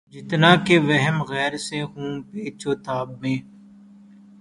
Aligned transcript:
جتنا 0.13 0.51
کہ 0.65 0.75
وہمِ 0.87 1.17
غیر 1.29 1.53
سے 1.67 1.79
ہوں 1.91 2.11
پیچ 2.29 2.59
و 2.67 2.71
تاب 2.85 3.07
میں 3.21 3.37